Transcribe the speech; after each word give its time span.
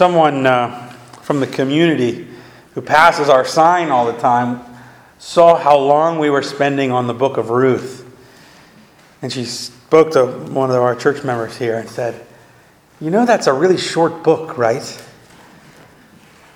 someone 0.00 0.46
uh, 0.46 0.90
from 1.20 1.40
the 1.40 1.46
community 1.46 2.26
who 2.72 2.80
passes 2.80 3.28
our 3.28 3.44
sign 3.44 3.90
all 3.90 4.10
the 4.10 4.18
time 4.18 4.58
saw 5.18 5.58
how 5.58 5.76
long 5.76 6.18
we 6.18 6.30
were 6.30 6.40
spending 6.40 6.90
on 6.90 7.06
the 7.06 7.12
book 7.12 7.36
of 7.36 7.50
Ruth. 7.50 8.10
And 9.20 9.30
she 9.30 9.44
spoke 9.44 10.12
to 10.12 10.24
one 10.24 10.70
of 10.70 10.76
our 10.76 10.96
church 10.96 11.22
members 11.22 11.54
here 11.58 11.76
and 11.76 11.86
said, 11.86 12.26
You 12.98 13.10
know, 13.10 13.26
that's 13.26 13.46
a 13.46 13.52
really 13.52 13.76
short 13.76 14.22
book, 14.22 14.56
right? 14.56 15.06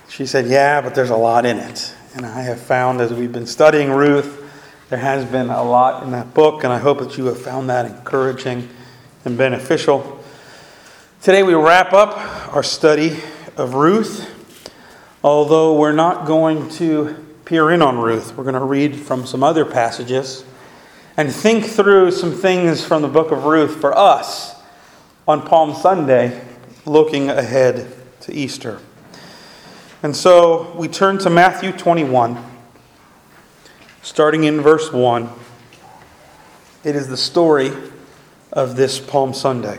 She 0.09 0.25
said, 0.25 0.47
Yeah, 0.47 0.81
but 0.81 0.95
there's 0.95 1.11
a 1.11 1.17
lot 1.17 1.45
in 1.45 1.59
it. 1.59 1.95
And 2.15 2.25
I 2.25 2.41
have 2.41 2.63
found 2.63 3.03
as 3.03 3.13
we've 3.13 3.31
been 3.31 3.47
studying 3.47 3.91
Ruth, 3.91 4.41
there 4.89 4.99
has 4.99 5.23
been 5.27 5.51
a 5.51 5.63
lot 5.63 6.03
in 6.03 6.13
that 6.13 6.33
book, 6.33 6.65
and 6.65 6.73
I 6.73 6.79
hope 6.79 6.99
that 7.01 7.19
you 7.19 7.27
have 7.27 7.43
found 7.43 7.69
that 7.69 7.85
encouraging 7.85 8.71
and 9.27 9.37
beneficial. 9.37 10.25
Today 11.21 11.43
we 11.43 11.53
wrap 11.53 11.93
up 11.93 12.55
our 12.55 12.63
study 12.63 13.19
of 13.57 13.75
Ruth, 13.75 14.29
although 15.23 15.79
we're 15.79 15.93
not 15.93 16.27
going 16.27 16.69
to 16.71 17.15
peer 17.45 17.71
in 17.71 17.83
on 17.83 17.99
Ruth. 17.99 18.37
We're 18.37 18.45
going 18.45 18.55
to 18.55 18.65
read 18.65 18.97
from 18.97 19.27
some 19.27 19.43
other 19.43 19.65
passages 19.65 20.45
and 21.17 21.33
think 21.33 21.65
through 21.65 22.11
some 22.11 22.33
things 22.33 22.85
from 22.85 23.03
the 23.03 23.09
book 23.09 23.31
of 23.31 23.45
Ruth 23.45 23.81
for 23.81 23.97
us 23.97 24.55
on 25.29 25.43
Palm 25.43 25.75
Sunday, 25.75 26.45
looking 26.85 27.31
ahead 27.31 27.95
to 28.21 28.35
Easter. 28.35 28.81
And 30.03 30.15
so 30.17 30.73
we 30.77 30.89
turn 30.89 31.19
to 31.19 31.31
Matthew 31.31 31.73
21, 31.73 32.43
starting 34.03 34.45
in 34.45 34.61
verse 34.61 34.93
1. 34.93 35.31
It 36.83 36.97
is 36.97 37.09
the 37.09 37.17
story 37.17 37.73
of 38.53 38.77
this 38.77 38.99
Palm 38.99 39.33
Sunday. 39.33 39.79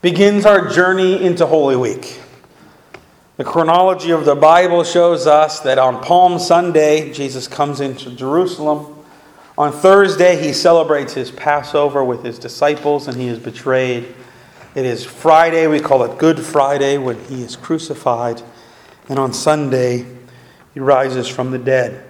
begins 0.00 0.46
our 0.46 0.68
journey 0.68 1.20
into 1.20 1.44
Holy 1.44 1.74
Week. 1.74 2.20
The 3.36 3.42
chronology 3.42 4.12
of 4.12 4.24
the 4.24 4.36
Bible 4.36 4.84
shows 4.84 5.26
us 5.26 5.58
that 5.60 5.76
on 5.76 6.00
Palm 6.04 6.38
Sunday, 6.38 7.12
Jesus 7.12 7.48
comes 7.48 7.80
into 7.80 8.12
Jerusalem. 8.12 8.94
On 9.56 9.72
Thursday, 9.72 10.40
he 10.40 10.52
celebrates 10.52 11.14
his 11.14 11.32
Passover 11.32 12.04
with 12.04 12.22
his 12.22 12.38
disciples 12.38 13.08
and 13.08 13.16
he 13.16 13.26
is 13.26 13.40
betrayed. 13.40 14.14
It 14.76 14.84
is 14.84 15.04
Friday, 15.04 15.66
we 15.66 15.80
call 15.80 16.04
it 16.04 16.16
Good 16.16 16.38
Friday, 16.38 16.96
when 16.96 17.18
he 17.24 17.42
is 17.42 17.56
crucified. 17.56 18.40
And 19.08 19.18
on 19.18 19.32
Sunday, 19.32 20.06
he 20.74 20.80
rises 20.80 21.26
from 21.26 21.50
the 21.50 21.58
dead. 21.58 22.04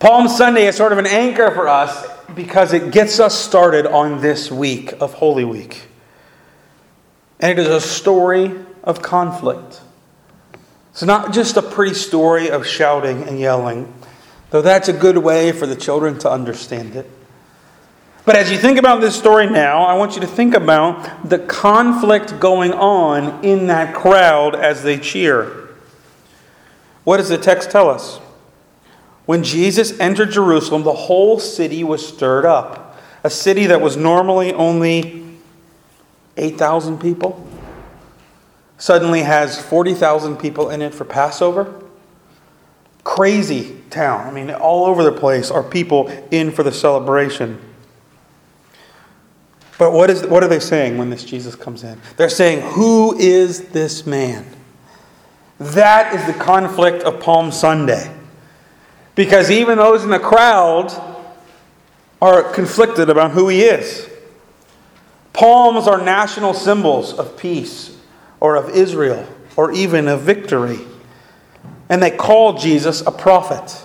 Palm 0.00 0.26
Sunday 0.26 0.66
is 0.66 0.74
sort 0.74 0.90
of 0.90 0.98
an 0.98 1.06
anchor 1.06 1.52
for 1.52 1.68
us 1.68 2.04
because 2.34 2.72
it 2.72 2.90
gets 2.90 3.20
us 3.20 3.38
started 3.38 3.86
on 3.86 4.20
this 4.20 4.50
week 4.50 4.92
of 5.00 5.14
Holy 5.14 5.44
Week. 5.44 5.87
And 7.40 7.58
it 7.58 7.58
is 7.58 7.68
a 7.68 7.80
story 7.80 8.52
of 8.82 9.02
conflict. 9.02 9.80
It's 10.90 11.02
not 11.02 11.32
just 11.32 11.56
a 11.56 11.62
pretty 11.62 11.94
story 11.94 12.50
of 12.50 12.66
shouting 12.66 13.22
and 13.22 13.38
yelling, 13.38 13.92
though 14.50 14.62
that's 14.62 14.88
a 14.88 14.92
good 14.92 15.18
way 15.18 15.52
for 15.52 15.66
the 15.66 15.76
children 15.76 16.18
to 16.20 16.30
understand 16.30 16.96
it. 16.96 17.08
But 18.24 18.36
as 18.36 18.50
you 18.50 18.58
think 18.58 18.78
about 18.78 19.00
this 19.00 19.16
story 19.16 19.48
now, 19.48 19.84
I 19.84 19.94
want 19.94 20.14
you 20.14 20.20
to 20.20 20.26
think 20.26 20.54
about 20.54 21.28
the 21.28 21.38
conflict 21.38 22.40
going 22.40 22.72
on 22.72 23.44
in 23.44 23.68
that 23.68 23.94
crowd 23.94 24.54
as 24.54 24.82
they 24.82 24.98
cheer. 24.98 25.68
What 27.04 27.18
does 27.18 27.28
the 27.30 27.38
text 27.38 27.70
tell 27.70 27.88
us? 27.88 28.18
When 29.24 29.44
Jesus 29.44 29.98
entered 30.00 30.30
Jerusalem, 30.30 30.82
the 30.82 30.92
whole 30.92 31.38
city 31.38 31.84
was 31.84 32.06
stirred 32.06 32.44
up. 32.44 32.98
A 33.24 33.30
city 33.30 33.66
that 33.66 33.80
was 33.80 33.96
normally 33.96 34.52
only 34.52 35.27
8,000 36.38 36.98
people 36.98 37.46
suddenly 38.78 39.22
has 39.22 39.60
40,000 39.60 40.36
people 40.36 40.70
in 40.70 40.80
it 40.82 40.94
for 40.94 41.04
Passover. 41.04 41.82
Crazy 43.04 43.76
town. 43.90 44.26
I 44.26 44.30
mean, 44.30 44.50
all 44.50 44.86
over 44.86 45.02
the 45.02 45.12
place 45.12 45.50
are 45.50 45.62
people 45.62 46.08
in 46.30 46.52
for 46.52 46.62
the 46.62 46.72
celebration. 46.72 47.60
But 49.78 49.92
what, 49.92 50.10
is, 50.10 50.24
what 50.26 50.42
are 50.42 50.48
they 50.48 50.60
saying 50.60 50.98
when 50.98 51.10
this 51.10 51.24
Jesus 51.24 51.54
comes 51.54 51.84
in? 51.84 52.00
They're 52.16 52.28
saying, 52.28 52.62
Who 52.72 53.16
is 53.16 53.68
this 53.68 54.06
man? 54.06 54.44
That 55.58 56.14
is 56.14 56.24
the 56.26 56.38
conflict 56.38 57.02
of 57.04 57.20
Palm 57.20 57.50
Sunday. 57.50 58.14
Because 59.14 59.50
even 59.50 59.78
those 59.78 60.04
in 60.04 60.10
the 60.10 60.18
crowd 60.18 60.92
are 62.20 62.42
conflicted 62.52 63.10
about 63.10 63.32
who 63.32 63.48
he 63.48 63.62
is. 63.62 64.08
Palms 65.38 65.86
are 65.86 66.02
national 66.02 66.52
symbols 66.52 67.14
of 67.14 67.36
peace 67.36 67.96
or 68.40 68.56
of 68.56 68.70
Israel 68.70 69.24
or 69.54 69.70
even 69.70 70.08
of 70.08 70.22
victory. 70.22 70.80
And 71.88 72.02
they 72.02 72.10
call 72.10 72.58
Jesus 72.58 73.02
a 73.02 73.12
prophet. 73.12 73.84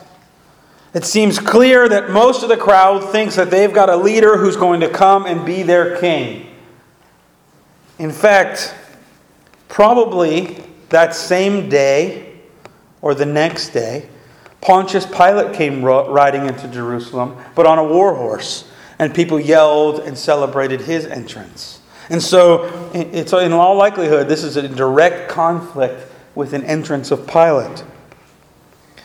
It 0.96 1.06
seems 1.06 1.38
clear 1.38 1.88
that 1.88 2.10
most 2.10 2.42
of 2.42 2.50
the 2.50 2.58
crowd 2.58 3.08
thinks 3.12 3.36
that 3.36 3.52
they've 3.52 3.72
got 3.72 3.88
a 3.88 3.96
leader 3.96 4.36
who's 4.36 4.58
going 4.58 4.80
to 4.80 4.90
come 4.90 5.28
and 5.28 5.46
be 5.46 5.62
their 5.62 6.00
king. 6.00 6.48
In 8.00 8.12
fact, 8.12 8.74
probably 9.68 10.58
that 10.90 11.14
same 11.14 11.70
day 11.70 12.34
or 13.04 13.14
the 13.14 13.28
next 13.28 13.70
day, 13.70 14.10
Pontius 14.60 15.06
Pilate 15.06 15.54
came 15.54 15.86
riding 15.86 16.48
into 16.48 16.68
Jerusalem, 16.70 17.38
but 17.54 17.68
on 17.68 17.78
a 17.78 17.84
war 17.84 18.16
horse, 18.16 18.68
and 19.00 19.14
people 19.14 19.40
yelled 19.40 20.00
and 20.00 20.18
celebrated 20.18 20.82
his 20.82 21.06
entrance. 21.06 21.80
And 22.10 22.22
so, 22.22 22.92
it's 22.94 23.34
in 23.34 23.54
all 23.54 23.76
likelihood, 23.76 24.28
this 24.28 24.44
is 24.44 24.58
a 24.58 24.68
direct 24.68 25.30
conflict 25.30 26.12
with 26.36 26.54
an 26.54 26.64
entrance 26.64 27.12
of 27.12 27.28
Pilate. 27.28 27.84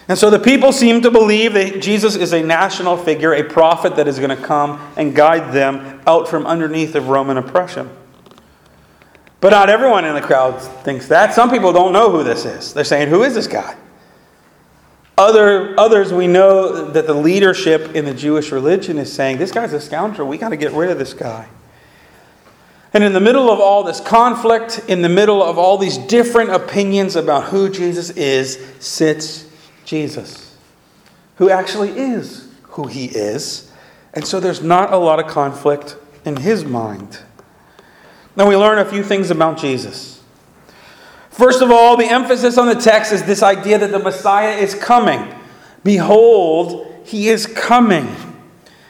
And 0.08 0.18
so 0.18 0.30
the 0.30 0.38
people 0.38 0.72
seem 0.72 1.02
to 1.02 1.10
believe 1.10 1.52
that 1.52 1.82
Jesus 1.82 2.16
is 2.16 2.32
a 2.32 2.42
national 2.42 2.96
figure, 2.96 3.34
a 3.34 3.44
prophet 3.44 3.96
that 3.96 4.08
is 4.08 4.18
going 4.18 4.34
to 4.34 4.42
come 4.42 4.80
and 4.96 5.14
guide 5.14 5.52
them 5.52 6.00
out 6.06 6.26
from 6.28 6.46
underneath 6.46 6.94
of 6.94 7.08
Roman 7.08 7.36
oppression. 7.36 7.90
But 9.40 9.50
not 9.50 9.68
everyone 9.68 10.06
in 10.06 10.14
the 10.14 10.22
crowd 10.22 10.60
thinks 10.60 11.08
that. 11.08 11.34
Some 11.34 11.50
people 11.50 11.72
don't 11.72 11.92
know 11.92 12.10
who 12.10 12.24
this 12.24 12.46
is. 12.46 12.72
They're 12.72 12.84
saying, 12.84 13.08
Who 13.08 13.22
is 13.22 13.34
this 13.34 13.46
guy? 13.46 13.76
Other, 15.18 15.78
others, 15.78 16.12
we 16.12 16.28
know 16.28 16.92
that 16.92 17.08
the 17.08 17.14
leadership 17.14 17.96
in 17.96 18.04
the 18.04 18.14
Jewish 18.14 18.52
religion 18.52 18.98
is 18.98 19.12
saying, 19.12 19.38
This 19.38 19.50
guy's 19.50 19.72
a 19.72 19.80
scoundrel. 19.80 20.28
We 20.28 20.38
got 20.38 20.50
to 20.50 20.56
get 20.56 20.70
rid 20.70 20.90
of 20.90 20.98
this 20.98 21.12
guy. 21.12 21.48
And 22.94 23.02
in 23.02 23.12
the 23.12 23.20
middle 23.20 23.50
of 23.50 23.58
all 23.58 23.82
this 23.82 24.00
conflict, 24.00 24.84
in 24.86 25.02
the 25.02 25.08
middle 25.08 25.42
of 25.42 25.58
all 25.58 25.76
these 25.76 25.98
different 25.98 26.50
opinions 26.50 27.16
about 27.16 27.46
who 27.46 27.68
Jesus 27.68 28.10
is, 28.10 28.64
sits 28.78 29.50
Jesus, 29.84 30.56
who 31.36 31.50
actually 31.50 31.90
is 31.90 32.48
who 32.62 32.86
he 32.86 33.06
is. 33.06 33.72
And 34.14 34.24
so 34.24 34.38
there's 34.38 34.62
not 34.62 34.92
a 34.92 34.96
lot 34.98 35.18
of 35.18 35.26
conflict 35.26 35.96
in 36.24 36.36
his 36.36 36.64
mind. 36.64 37.18
Now 38.36 38.48
we 38.48 38.56
learn 38.56 38.78
a 38.78 38.84
few 38.84 39.02
things 39.02 39.32
about 39.32 39.58
Jesus. 39.58 40.17
First 41.38 41.62
of 41.62 41.70
all, 41.70 41.96
the 41.96 42.10
emphasis 42.10 42.58
on 42.58 42.66
the 42.66 42.74
text 42.74 43.12
is 43.12 43.22
this 43.22 43.44
idea 43.44 43.78
that 43.78 43.92
the 43.92 44.00
Messiah 44.00 44.56
is 44.56 44.74
coming. 44.74 45.32
Behold, 45.84 46.84
he 47.04 47.28
is 47.28 47.46
coming. 47.46 48.08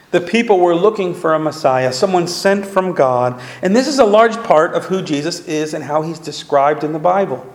The 0.09 0.19
people 0.19 0.59
were 0.59 0.73
looking 0.73 1.13
for 1.13 1.35
a 1.35 1.39
Messiah, 1.39 1.93
someone 1.93 2.27
sent 2.27 2.65
from 2.65 2.93
God. 2.93 3.39
And 3.61 3.75
this 3.75 3.87
is 3.87 3.99
a 3.99 4.03
large 4.03 4.35
part 4.37 4.73
of 4.73 4.85
who 4.85 5.03
Jesus 5.03 5.47
is 5.47 5.75
and 5.75 5.83
how 5.83 6.01
he's 6.01 6.17
described 6.17 6.83
in 6.83 6.91
the 6.91 6.97
Bible. 6.97 7.45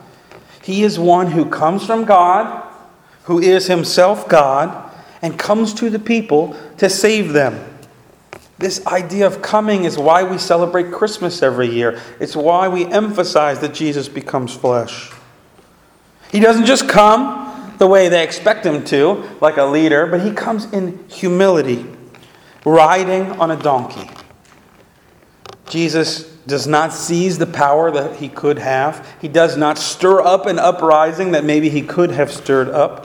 He 0.63 0.83
is 0.83 0.97
one 0.97 1.27
who 1.27 1.43
comes 1.43 1.85
from 1.85 2.05
God, 2.05 2.65
who 3.23 3.37
is 3.37 3.67
himself 3.67 4.29
God, 4.29 4.89
and 5.21 5.37
comes 5.37 5.73
to 5.73 5.89
the 5.89 5.99
people 5.99 6.55
to 6.77 6.89
save 6.89 7.33
them. 7.33 7.74
This 8.57 8.85
idea 8.87 9.27
of 9.27 9.41
coming 9.41 9.83
is 9.83 9.97
why 9.97 10.23
we 10.23 10.37
celebrate 10.37 10.91
Christmas 10.91 11.43
every 11.43 11.67
year. 11.67 11.99
It's 12.19 12.35
why 12.35 12.67
we 12.69 12.85
emphasize 12.85 13.59
that 13.59 13.73
Jesus 13.73 14.07
becomes 14.07 14.53
flesh. 14.53 15.11
He 16.31 16.39
doesn't 16.39 16.65
just 16.65 16.87
come 16.87 17.73
the 17.77 17.87
way 17.87 18.07
they 18.07 18.23
expect 18.23 18.65
him 18.65 18.83
to, 18.85 19.23
like 19.41 19.57
a 19.57 19.65
leader, 19.65 20.07
but 20.07 20.21
he 20.21 20.31
comes 20.31 20.71
in 20.71 21.05
humility 21.09 21.85
riding 22.63 23.31
on 23.33 23.51
a 23.51 23.55
donkey. 23.57 24.09
Jesus 25.67 26.23
does 26.47 26.67
not 26.67 26.93
seize 26.93 27.37
the 27.37 27.47
power 27.47 27.91
that 27.91 28.17
he 28.17 28.29
could 28.29 28.59
have. 28.59 29.07
He 29.19 29.27
does 29.27 29.57
not 29.57 29.77
stir 29.77 30.21
up 30.21 30.45
an 30.45 30.59
uprising 30.59 31.31
that 31.31 31.43
maybe 31.43 31.69
he 31.69 31.81
could 31.81 32.11
have 32.11 32.31
stirred 32.31 32.69
up. 32.69 33.04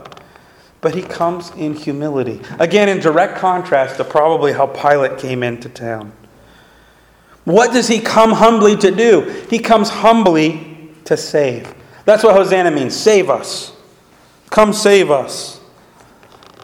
But 0.81 0.95
he 0.95 1.03
comes 1.03 1.51
in 1.51 1.75
humility. 1.75 2.41
Again, 2.59 2.89
in 2.89 2.99
direct 2.99 3.37
contrast 3.37 3.97
to 3.97 4.03
probably 4.03 4.51
how 4.51 4.67
Pilate 4.67 5.19
came 5.19 5.43
into 5.43 5.69
town. 5.69 6.11
What 7.45 7.71
does 7.71 7.87
he 7.87 7.99
come 7.99 8.31
humbly 8.31 8.75
to 8.77 8.91
do? 8.91 9.45
He 9.49 9.59
comes 9.59 9.89
humbly 9.89 10.91
to 11.05 11.15
save. 11.17 11.73
That's 12.05 12.23
what 12.23 12.35
Hosanna 12.35 12.71
means 12.71 12.95
save 12.95 13.29
us. 13.29 13.73
Come 14.49 14.73
save 14.73 15.11
us. 15.11 15.59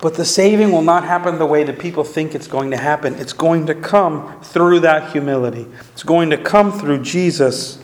But 0.02 0.16
the 0.16 0.26
saving 0.26 0.72
will 0.72 0.84
not 0.84 1.04
happen 1.04 1.40
the 1.40 1.46
way 1.46 1.64
that 1.64 1.80
people 1.80 2.04
think 2.04 2.36
it's 2.36 2.48
going 2.48 2.70
to 2.72 2.78
happen. 2.78 3.16
It's 3.16 3.34
going 3.34 3.66
to 3.66 3.74
come 3.74 4.42
through 4.42 4.82
that 4.82 5.12
humility. 5.12 5.66
It's 5.94 6.04
going 6.04 6.30
to 6.30 6.38
come 6.38 6.72
through 6.72 7.02
Jesus 7.02 7.80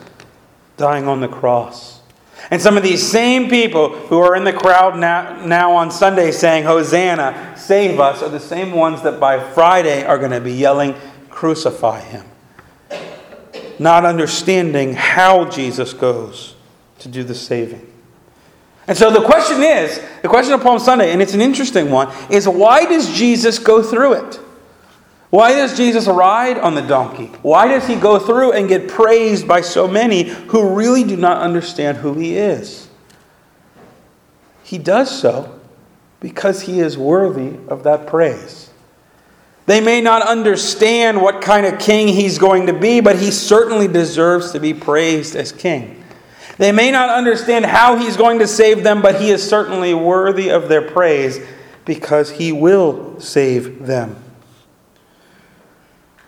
dying 0.77 1.07
on 1.07 1.21
the 1.21 1.27
cross. 1.27 2.01
And 2.51 2.61
some 2.61 2.77
of 2.77 2.83
these 2.83 3.05
same 3.05 3.49
people 3.49 3.89
who 3.89 4.19
are 4.19 4.35
in 4.35 4.43
the 4.43 4.53
crowd 4.53 4.97
now, 4.97 5.45
now 5.45 5.71
on 5.73 5.91
Sunday 5.91 6.31
saying, 6.31 6.65
Hosanna, 6.65 7.55
save 7.57 7.99
us, 7.99 8.21
are 8.21 8.29
the 8.29 8.39
same 8.39 8.71
ones 8.71 9.01
that 9.03 9.19
by 9.19 9.39
Friday 9.53 10.05
are 10.05 10.17
going 10.17 10.31
to 10.31 10.41
be 10.41 10.53
yelling, 10.53 10.95
Crucify 11.29 12.01
him. 12.01 12.25
Not 13.79 14.05
understanding 14.05 14.93
how 14.93 15.49
Jesus 15.49 15.93
goes 15.93 16.55
to 16.99 17.09
do 17.09 17.23
the 17.23 17.35
saving. 17.35 17.89
And 18.87 18.97
so 18.97 19.09
the 19.09 19.23
question 19.23 19.63
is 19.63 20.01
the 20.21 20.27
question 20.27 20.53
of 20.53 20.61
Palm 20.61 20.79
Sunday, 20.79 21.11
and 21.11 21.21
it's 21.21 21.33
an 21.33 21.41
interesting 21.41 21.89
one, 21.89 22.13
is 22.29 22.47
why 22.47 22.85
does 22.85 23.13
Jesus 23.13 23.57
go 23.57 23.81
through 23.81 24.13
it? 24.13 24.39
Why 25.33 25.53
does 25.53 25.75
Jesus 25.75 26.05
ride 26.05 26.59
on 26.59 26.75
the 26.75 26.83
donkey? 26.83 27.25
Why 27.41 27.67
does 27.67 27.87
he 27.87 27.95
go 27.95 28.19
through 28.19 28.51
and 28.51 28.69
get 28.69 28.87
praised 28.87 29.47
by 29.47 29.61
so 29.61 29.87
many 29.87 30.25
who 30.25 30.75
really 30.75 31.03
do 31.03 31.17
not 31.17 31.39
understand 31.39 31.97
who 31.97 32.13
he 32.13 32.37
is? 32.37 32.87
He 34.63 34.77
does 34.77 35.09
so 35.09 35.59
because 36.19 36.61
he 36.61 36.79
is 36.79 36.99
worthy 36.99 37.57
of 37.67 37.81
that 37.81 38.05
praise. 38.05 38.69
They 39.65 39.81
may 39.81 40.01
not 40.01 40.21
understand 40.21 41.19
what 41.19 41.41
kind 41.41 41.65
of 41.65 41.79
king 41.79 42.09
he's 42.09 42.37
going 42.37 42.67
to 42.67 42.73
be, 42.73 42.99
but 42.99 43.17
he 43.17 43.31
certainly 43.31 43.87
deserves 43.87 44.51
to 44.51 44.59
be 44.59 44.75
praised 44.75 45.35
as 45.35 45.51
king. 45.51 46.03
They 46.59 46.71
may 46.71 46.91
not 46.91 47.09
understand 47.09 47.65
how 47.65 47.95
he's 47.95 48.17
going 48.17 48.37
to 48.37 48.47
save 48.47 48.83
them, 48.83 49.01
but 49.01 49.19
he 49.19 49.31
is 49.31 49.41
certainly 49.41 49.95
worthy 49.95 50.49
of 50.49 50.69
their 50.69 50.83
praise 50.83 51.43
because 51.85 52.29
he 52.29 52.51
will 52.51 53.19
save 53.19 53.87
them. 53.87 54.22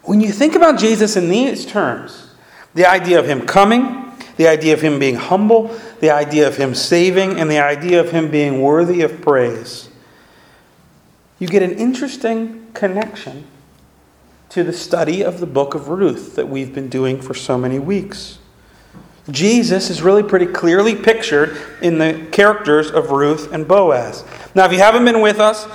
When 0.05 0.21
you 0.21 0.31
think 0.31 0.55
about 0.55 0.79
Jesus 0.79 1.15
in 1.15 1.29
these 1.29 1.65
terms, 1.65 2.29
the 2.73 2.85
idea 2.85 3.19
of 3.19 3.27
him 3.27 3.45
coming, 3.45 4.11
the 4.37 4.47
idea 4.47 4.73
of 4.73 4.81
him 4.81 4.99
being 4.99 5.15
humble, 5.15 5.75
the 5.99 6.11
idea 6.11 6.47
of 6.47 6.57
him 6.57 6.75
saving, 6.75 7.39
and 7.39 7.49
the 7.49 7.59
idea 7.59 7.99
of 7.99 8.11
him 8.11 8.29
being 8.29 8.61
worthy 8.61 9.01
of 9.01 9.21
praise, 9.21 9.89
you 11.39 11.47
get 11.47 11.63
an 11.63 11.71
interesting 11.71 12.67
connection 12.73 13.45
to 14.49 14.63
the 14.63 14.73
study 14.73 15.23
of 15.23 15.39
the 15.39 15.45
book 15.45 15.73
of 15.73 15.89
Ruth 15.89 16.35
that 16.35 16.47
we've 16.47 16.73
been 16.73 16.87
doing 16.87 17.21
for 17.21 17.33
so 17.33 17.57
many 17.57 17.79
weeks. 17.79 18.39
Jesus 19.29 19.89
is 19.89 20.01
really 20.01 20.23
pretty 20.23 20.45
clearly 20.45 20.95
pictured 20.95 21.57
in 21.81 21.97
the 21.97 22.27
characters 22.31 22.91
of 22.91 23.09
Ruth 23.09 23.51
and 23.51 23.67
Boaz. 23.67 24.23
Now, 24.53 24.65
if 24.65 24.71
you 24.71 24.77
haven't 24.77 25.03
been 25.03 25.19
with 25.19 25.39
us, 25.39 25.67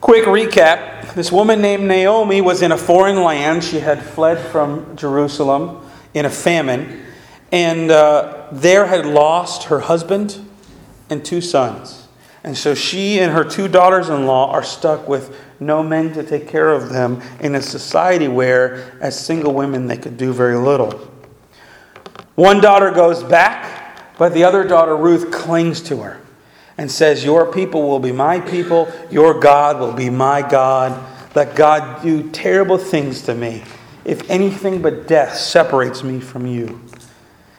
quick 0.00 0.24
recap. 0.24 1.14
This 1.14 1.32
woman 1.32 1.62
named 1.62 1.84
Naomi 1.84 2.40
was 2.40 2.62
in 2.62 2.72
a 2.72 2.76
foreign 2.76 3.22
land. 3.22 3.64
She 3.64 3.80
had 3.80 4.02
fled 4.02 4.38
from 4.50 4.96
Jerusalem 4.96 5.88
in 6.14 6.26
a 6.26 6.30
famine, 6.30 7.04
and 7.50 7.90
uh, 7.90 8.48
there 8.52 8.86
had 8.86 9.06
lost 9.06 9.64
her 9.64 9.80
husband 9.80 10.38
and 11.08 11.24
two 11.24 11.40
sons. 11.40 12.08
And 12.44 12.56
so 12.56 12.74
she 12.74 13.18
and 13.18 13.32
her 13.32 13.42
two 13.42 13.68
daughters 13.68 14.08
in 14.08 14.26
law 14.26 14.52
are 14.52 14.62
stuck 14.62 15.08
with 15.08 15.36
no 15.58 15.82
men 15.82 16.12
to 16.12 16.22
take 16.22 16.46
care 16.46 16.72
of 16.72 16.90
them 16.90 17.20
in 17.40 17.54
a 17.54 17.62
society 17.62 18.28
where, 18.28 18.96
as 19.00 19.18
single 19.18 19.52
women, 19.52 19.86
they 19.86 19.96
could 19.96 20.16
do 20.16 20.32
very 20.32 20.56
little. 20.56 20.92
One 22.34 22.60
daughter 22.60 22.90
goes 22.90 23.24
back, 23.24 24.16
but 24.18 24.34
the 24.34 24.44
other 24.44 24.62
daughter, 24.62 24.96
Ruth, 24.96 25.32
clings 25.32 25.80
to 25.82 26.02
her 26.02 26.20
and 26.78 26.90
says, 26.90 27.24
Your 27.24 27.50
people 27.52 27.88
will 27.88 28.00
be 28.00 28.12
my 28.12 28.40
people, 28.40 28.92
your 29.10 29.38
God 29.38 29.80
will 29.80 29.92
be 29.92 30.10
my 30.10 30.42
God. 30.42 31.12
Let 31.34 31.54
God 31.54 32.02
do 32.02 32.30
terrible 32.30 32.78
things 32.78 33.22
to 33.22 33.34
me, 33.34 33.62
if 34.04 34.28
anything 34.30 34.80
but 34.80 35.06
death 35.06 35.36
separates 35.36 36.02
me 36.02 36.20
from 36.20 36.46
you. 36.46 36.80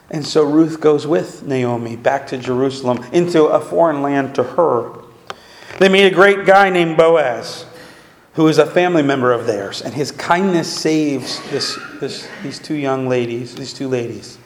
And 0.10 0.26
so 0.26 0.44
Ruth 0.44 0.80
goes 0.80 1.06
with 1.06 1.44
Naomi 1.44 1.96
back 1.96 2.28
to 2.28 2.38
Jerusalem, 2.38 3.04
into 3.12 3.46
a 3.46 3.60
foreign 3.60 4.02
land 4.02 4.36
to 4.36 4.44
her. 4.44 4.94
They 5.80 5.90
meet 5.90 6.08
a 6.08 6.12
great 6.12 6.46
guy 6.46 6.70
named 6.70 6.98
Boaz, 6.98 7.66
who 8.34 8.48
is 8.48 8.58
a 8.58 8.66
family 8.66 9.04
member 9.04 9.32
of 9.32 9.46
theirs, 9.46 9.82
and 9.82 9.94
his 9.94 10.12
kindness 10.12 10.72
saves 10.72 11.42
this, 11.50 11.78
this, 12.00 12.28
these 12.42 12.60
two 12.60 12.76
young 12.76 13.08
ladies, 13.08 13.56
these 13.56 13.74
two 13.74 13.88
ladies. 13.88 14.38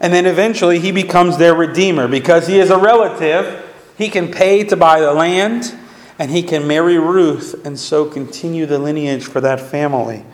And 0.00 0.12
then 0.12 0.26
eventually 0.26 0.78
he 0.78 0.92
becomes 0.92 1.38
their 1.38 1.54
redeemer 1.54 2.06
because 2.06 2.46
he 2.46 2.60
is 2.60 2.70
a 2.70 2.78
relative. 2.78 3.64
He 3.98 4.08
can 4.08 4.30
pay 4.30 4.62
to 4.62 4.76
buy 4.76 5.00
the 5.00 5.12
land 5.12 5.76
and 6.20 6.30
he 6.30 6.44
can 6.44 6.68
marry 6.68 6.98
Ruth 6.98 7.66
and 7.66 7.76
so 7.76 8.04
continue 8.04 8.64
the 8.64 8.78
lineage 8.78 9.24
for 9.24 9.40
that 9.40 9.60
family. 9.60 10.24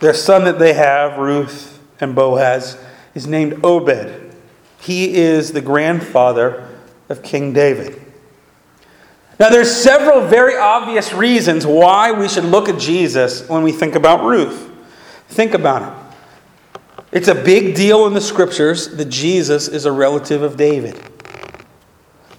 Their 0.00 0.12
son 0.12 0.44
that 0.44 0.58
they 0.58 0.74
have, 0.74 1.18
Ruth 1.18 1.80
and 1.98 2.14
Boaz, 2.14 2.78
is 3.14 3.26
named 3.26 3.64
Obed. 3.64 4.34
He 4.80 5.14
is 5.14 5.52
the 5.52 5.62
grandfather 5.62 6.68
of 7.08 7.22
King 7.22 7.54
David. 7.54 7.98
Now, 9.40 9.48
there's 9.48 9.74
several 9.74 10.20
very 10.20 10.56
obvious 10.56 11.12
reasons 11.14 11.66
why 11.66 12.12
we 12.12 12.28
should 12.28 12.44
look 12.44 12.68
at 12.68 12.78
Jesus 12.78 13.48
when 13.48 13.62
we 13.62 13.72
think 13.72 13.94
about 13.94 14.24
Ruth. 14.24 14.70
Think 15.28 15.54
about 15.54 15.82
it. 15.82 16.80
It's 17.12 17.28
a 17.28 17.34
big 17.34 17.74
deal 17.74 18.06
in 18.06 18.12
the 18.12 18.20
scriptures 18.20 18.94
that 18.96 19.06
Jesus 19.06 19.68
is 19.68 19.86
a 19.86 19.92
relative 19.92 20.42
of 20.42 20.56
David. 20.56 21.00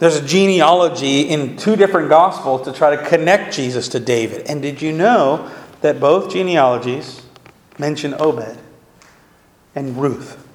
There's 0.04 0.18
a 0.18 0.28
genealogy 0.28 1.22
in 1.22 1.56
two 1.56 1.78
different 1.78 2.10
gospels 2.10 2.64
to 2.64 2.74
try 2.74 2.94
to 2.94 3.08
connect 3.08 3.54
Jesus 3.54 3.88
to 3.88 4.02
David. 4.02 4.48
And 4.48 4.62
did 4.62 4.82
you 4.82 4.92
know 4.92 5.50
that 5.80 6.02
both 6.02 6.30
genealogies 6.30 7.22
mention 7.80 8.14
Obed 8.16 8.58
and 9.76 9.96
Ruth? 9.96 10.46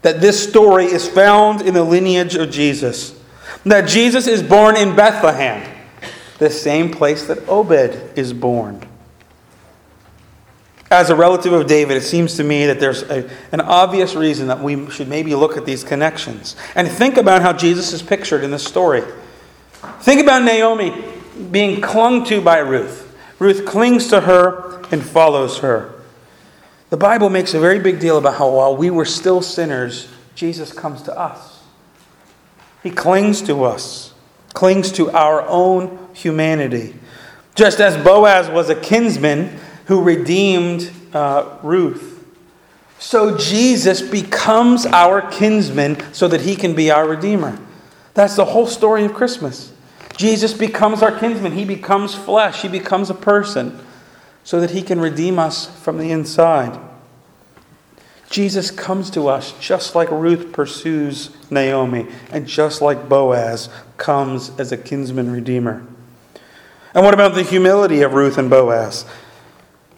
That 0.00 0.22
this 0.22 0.42
story 0.42 0.86
is 0.86 1.06
found 1.06 1.60
in 1.60 1.74
the 1.74 1.84
lineage 1.84 2.34
of 2.34 2.50
Jesus. 2.50 3.22
That 3.66 3.90
Jesus 3.90 4.26
is 4.26 4.42
born 4.42 4.74
in 4.78 4.96
Bethlehem, 4.96 5.70
the 6.38 6.48
same 6.48 6.90
place 6.90 7.26
that 7.26 7.46
Obed 7.50 8.16
is 8.16 8.32
born 8.32 8.80
as 10.90 11.10
a 11.10 11.16
relative 11.16 11.52
of 11.52 11.66
David, 11.66 11.96
it 11.96 12.02
seems 12.02 12.36
to 12.36 12.44
me 12.44 12.66
that 12.66 12.78
there's 12.78 13.02
a, 13.02 13.28
an 13.52 13.60
obvious 13.60 14.14
reason 14.14 14.46
that 14.48 14.60
we 14.60 14.88
should 14.90 15.08
maybe 15.08 15.34
look 15.34 15.56
at 15.56 15.66
these 15.66 15.82
connections 15.82 16.56
and 16.74 16.88
think 16.88 17.16
about 17.16 17.42
how 17.42 17.52
Jesus 17.52 17.92
is 17.92 18.02
pictured 18.02 18.44
in 18.44 18.50
this 18.50 18.64
story. 18.64 19.02
Think 20.00 20.20
about 20.20 20.42
Naomi 20.42 21.04
being 21.50 21.80
clung 21.80 22.24
to 22.26 22.40
by 22.40 22.58
Ruth. 22.58 23.14
Ruth 23.38 23.66
clings 23.66 24.08
to 24.08 24.20
her 24.22 24.82
and 24.92 25.02
follows 25.02 25.58
her. 25.58 25.92
The 26.90 26.96
Bible 26.96 27.30
makes 27.30 27.52
a 27.52 27.60
very 27.60 27.80
big 27.80 27.98
deal 27.98 28.16
about 28.16 28.36
how 28.36 28.50
while 28.50 28.76
we 28.76 28.90
were 28.90 29.04
still 29.04 29.42
sinners, 29.42 30.08
Jesus 30.36 30.72
comes 30.72 31.02
to 31.02 31.18
us. 31.18 31.62
He 32.82 32.90
clings 32.90 33.42
to 33.42 33.64
us, 33.64 34.14
clings 34.54 34.92
to 34.92 35.10
our 35.10 35.42
own 35.42 35.98
humanity. 36.14 36.94
Just 37.56 37.80
as 37.80 37.96
Boaz 38.04 38.48
was 38.48 38.70
a 38.70 38.76
kinsman 38.76 39.58
who 39.86 40.02
redeemed 40.02 40.90
uh, 41.12 41.58
Ruth, 41.62 42.16
so 42.98 43.36
Jesus 43.36 44.00
becomes 44.00 44.86
our 44.86 45.20
kinsman 45.30 45.96
so 46.12 46.28
that 46.28 46.42
he 46.42 46.56
can 46.56 46.74
be 46.74 46.90
our 46.90 47.06
redeemer. 47.06 47.58
That's 48.14 48.36
the 48.36 48.46
whole 48.46 48.66
story 48.66 49.04
of 49.04 49.14
Christmas. 49.14 49.72
Jesus 50.16 50.54
becomes 50.54 51.02
our 51.02 51.16
kinsman. 51.16 51.52
He 51.52 51.64
becomes 51.64 52.14
flesh. 52.14 52.62
He 52.62 52.68
becomes 52.68 53.10
a 53.10 53.14
person 53.14 53.78
so 54.44 54.60
that 54.60 54.70
he 54.70 54.80
can 54.80 54.98
redeem 54.98 55.38
us 55.38 55.66
from 55.82 55.98
the 55.98 56.10
inside. 56.10 56.80
Jesus 58.30 58.70
comes 58.70 59.10
to 59.10 59.28
us 59.28 59.52
just 59.60 59.94
like 59.94 60.10
Ruth 60.10 60.52
pursues 60.52 61.30
Naomi, 61.50 62.08
and 62.30 62.46
just 62.46 62.80
like 62.82 63.08
Boaz 63.08 63.68
comes 63.98 64.50
as 64.58 64.72
a 64.72 64.76
kinsman 64.76 65.30
redeemer. 65.30 65.86
And 66.94 67.04
what 67.04 67.14
about 67.14 67.34
the 67.34 67.42
humility 67.42 68.02
of 68.02 68.14
Ruth 68.14 68.38
and 68.38 68.50
Boaz? 68.50 69.04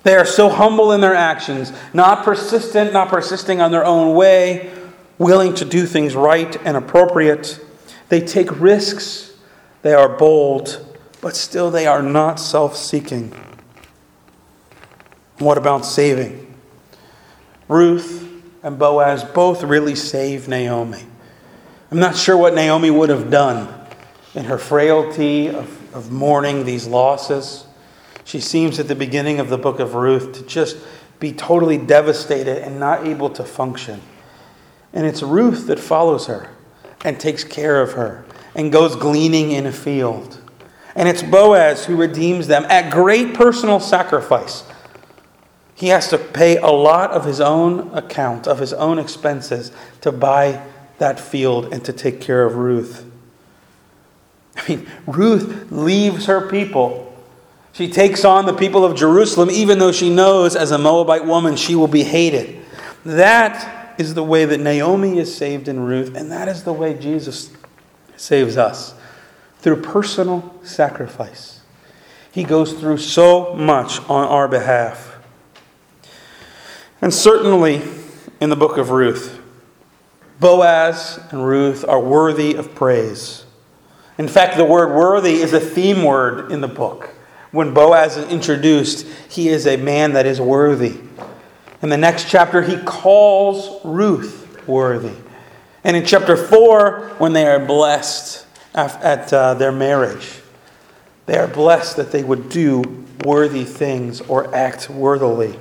They 0.08 0.16
are 0.16 0.24
so 0.24 0.48
humble 0.48 0.92
in 0.92 1.02
their 1.02 1.14
actions, 1.14 1.70
not 1.92 2.24
persistent, 2.24 2.94
not 2.94 3.10
persisting 3.10 3.60
on 3.60 3.70
their 3.70 3.84
own 3.84 4.16
way, 4.16 4.72
willing 5.18 5.52
to 5.56 5.66
do 5.66 5.84
things 5.84 6.16
right 6.16 6.56
and 6.64 6.78
appropriate. 6.78 7.62
They 8.08 8.22
take 8.22 8.58
risks, 8.58 9.36
they 9.82 9.92
are 9.92 10.08
bold, 10.08 10.98
but 11.20 11.36
still 11.36 11.70
they 11.70 11.86
are 11.86 12.00
not 12.00 12.40
self 12.40 12.74
seeking. 12.74 13.34
What 15.40 15.58
about 15.58 15.84
saving? 15.84 16.54
Ruth 17.68 18.26
and 18.62 18.78
Boaz 18.78 19.22
both 19.22 19.62
really 19.62 19.94
save 19.94 20.48
Naomi. 20.48 21.04
I'm 21.90 21.98
not 21.98 22.16
sure 22.16 22.38
what 22.38 22.54
Naomi 22.54 22.90
would 22.90 23.10
have 23.10 23.30
done 23.30 23.68
in 24.34 24.46
her 24.46 24.56
frailty 24.56 25.50
of, 25.50 25.94
of 25.94 26.10
mourning 26.10 26.64
these 26.64 26.86
losses. 26.86 27.66
She 28.28 28.40
seems 28.40 28.78
at 28.78 28.88
the 28.88 28.94
beginning 28.94 29.40
of 29.40 29.49
the 29.49 29.56
book 29.56 29.80
of 29.80 29.94
Ruth 29.94 30.35
to 30.35 30.42
just 30.42 30.76
be 31.18 31.32
totally 31.32 31.78
devastated 31.78 32.62
and 32.62 32.78
not 32.78 33.06
able 33.06 33.30
to 33.30 33.42
function. 33.42 34.02
And 34.92 35.06
it's 35.06 35.23
Ruth 35.23 35.66
that 35.68 35.80
follows 35.80 36.26
her 36.26 36.50
and 37.06 37.18
takes 37.18 37.42
care 37.42 37.80
of 37.80 37.92
her 37.92 38.26
and 38.54 38.70
goes 38.70 38.97
gleaning 38.97 39.52
in 39.52 39.64
a 39.64 39.73
field. 39.73 40.42
And 40.94 41.08
it's 41.08 41.23
Boaz 41.23 41.87
who 41.87 41.97
redeems 41.97 42.49
them 42.49 42.66
at 42.68 42.92
great 42.92 43.32
personal 43.32 43.80
sacrifice. 43.80 44.62
He 45.75 45.87
has 45.88 46.11
to 46.11 46.18
pay 46.18 46.58
a 46.58 46.66
lot 46.66 47.12
of 47.12 47.25
his 47.25 47.40
own 47.40 47.97
account, 47.97 48.47
of 48.47 48.58
his 48.58 48.75
own 48.75 48.99
expenses, 48.99 49.73
to 50.02 50.12
buy 50.12 50.62
that 50.99 51.18
field 51.18 51.73
and 51.73 51.82
to 51.87 51.94
take 51.94 52.20
care 52.20 52.44
of 52.44 52.56
Ruth. 52.56 53.11
I 54.54 54.68
mean, 54.68 54.87
Ruth 55.06 55.73
leaves 55.73 56.26
her 56.26 56.47
people. 56.50 57.07
She 57.78 57.87
takes 57.88 58.25
on 58.25 58.44
the 58.44 58.52
people 58.52 58.85
of 58.85 58.97
Jerusalem, 58.97 59.50
even 59.52 59.78
though 59.78 59.92
she 59.92 60.11
knows 60.11 60.56
as 60.56 60.73
a 60.73 60.78
Moabite 60.78 61.25
woman 61.25 61.54
she 61.54 61.76
will 61.76 61.87
be 61.87 62.02
hated. 62.02 62.61
That 63.04 63.94
is 64.00 64.14
the 64.14 64.25
way 64.25 64.44
that 64.47 64.58
Naomi 64.58 65.16
is 65.16 65.32
saved 65.32 65.68
in 65.68 65.78
Ruth, 65.78 66.16
and 66.16 66.32
that 66.32 66.49
is 66.49 66.64
the 66.64 66.73
way 66.73 66.94
Jesus 66.94 67.52
saves 68.16 68.56
us 68.56 68.94
through 69.61 69.80
personal 69.80 70.52
sacrifice. 70.64 71.61
He 72.32 72.42
goes 72.42 72.73
through 72.73 72.99
so 72.99 73.54
much 73.54 74.00
on 74.11 74.26
our 74.26 74.49
behalf. 74.49 75.16
And 77.00 77.14
certainly 77.14 77.80
in 78.40 78.50
the 78.50 78.56
book 78.56 78.76
of 78.76 78.90
Ruth, 78.90 79.40
Boaz 80.40 81.20
and 81.30 81.47
Ruth 81.47 81.85
are 81.87 82.00
worthy 82.00 82.56
of 82.56 82.75
praise. 82.75 83.44
In 84.18 84.26
fact, 84.26 84.56
the 84.56 84.64
word 84.64 84.97
worthy 84.97 85.35
is 85.35 85.52
a 85.52 85.61
theme 85.61 86.02
word 86.02 86.50
in 86.50 86.61
the 86.61 86.66
book. 86.66 87.14
When 87.50 87.73
Boaz 87.73 88.17
is 88.17 88.28
introduced, 88.28 89.07
he 89.31 89.49
is 89.49 89.67
a 89.67 89.76
man 89.76 90.12
that 90.12 90.26
is 90.26 90.40
worthy. 90.40 90.99
In 91.81 91.88
the 91.88 91.97
next 91.97 92.28
chapter, 92.28 92.62
he 92.62 92.76
calls 92.76 93.85
Ruth 93.85 94.67
worthy. 94.67 95.14
And 95.85 95.97
in 95.97 96.05
chapter 96.05 96.37
4, 96.37 97.17
when 97.19 97.33
they 97.33 97.47
are 97.47 97.64
blessed 97.64 98.47
at 98.75 99.33
uh, 99.33 99.55
their 99.55 99.73
marriage, 99.73 100.40
they 101.26 101.38
are 101.38 101.47
blessed 101.47 101.97
that 101.97 102.12
they 102.12 102.23
would 102.23 102.49
do 102.49 103.07
worthy 103.25 103.64
things 103.64 104.21
or 104.23 104.55
act 104.55 104.90
worthily. 104.90 105.59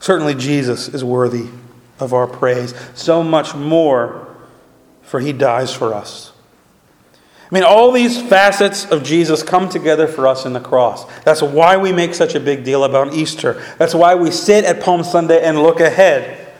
Certainly, 0.00 0.34
Jesus 0.34 0.88
is 0.88 1.02
worthy 1.02 1.48
of 1.98 2.12
our 2.12 2.26
praise, 2.26 2.74
so 2.94 3.22
much 3.22 3.54
more, 3.54 4.36
for 5.02 5.20
he 5.20 5.32
dies 5.32 5.72
for 5.72 5.94
us. 5.94 6.32
I 7.50 7.54
mean, 7.54 7.62
all 7.62 7.92
these 7.92 8.20
facets 8.20 8.84
of 8.86 9.04
Jesus 9.04 9.42
come 9.42 9.68
together 9.68 10.08
for 10.08 10.26
us 10.26 10.46
in 10.46 10.52
the 10.52 10.60
cross. 10.60 11.04
That's 11.22 11.42
why 11.42 11.76
we 11.76 11.92
make 11.92 12.14
such 12.14 12.34
a 12.34 12.40
big 12.40 12.64
deal 12.64 12.84
about 12.84 13.14
Easter. 13.14 13.62
That's 13.78 13.94
why 13.94 14.16
we 14.16 14.30
sit 14.30 14.64
at 14.64 14.82
Palm 14.82 15.04
Sunday 15.04 15.42
and 15.42 15.62
look 15.62 15.80
ahead. 15.80 16.54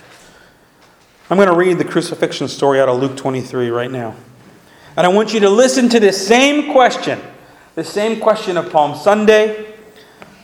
I'm 1.29 1.37
going 1.37 1.49
to 1.49 1.57
read 1.57 1.79
the 1.79 1.85
crucifixion 1.85 2.47
story 2.47 2.81
out 2.81 2.89
of 2.89 3.01
Luke 3.01 3.17
23 3.17 3.69
right 3.71 3.91
now. 3.91 4.15
And 4.97 5.05
I 5.05 5.09
want 5.09 5.35
you 5.35 5.41
to 5.41 5.51
listen 5.51 5.89
to 5.89 5.99
the 5.99 6.13
same 6.13 6.73
question, 6.73 7.21
the 7.75 7.85
same 7.85 8.21
question 8.21 8.57
of 8.57 8.71
Palm 8.71 8.97
Sunday 8.97 9.75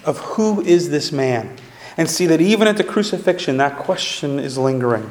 of 0.05 0.19
who 0.19 0.61
is 0.63 0.91
this 0.91 1.13
man? 1.13 1.57
and 1.97 2.09
see 2.09 2.27
that 2.27 2.41
even 2.41 2.69
at 2.69 2.77
the 2.77 2.85
crucifixion, 2.85 3.57
that 3.59 3.77
question 3.79 4.39
is 4.39 4.57
lingering. 4.57 5.11